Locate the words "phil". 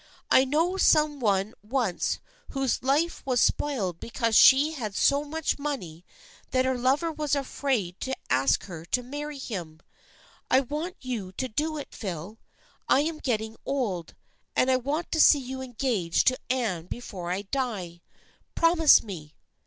11.93-12.39